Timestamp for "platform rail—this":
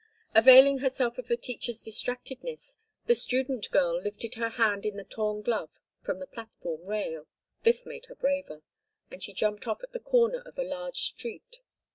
6.25-7.85